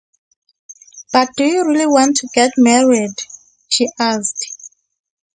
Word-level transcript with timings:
“But 1.13 1.29
do 1.37 1.43
you 1.43 1.67
really 1.67 1.85
want 1.85 2.17
to 2.17 2.29
get 2.33 2.53
married?” 2.57 3.13
she 3.69 3.87
asked. 3.99 4.71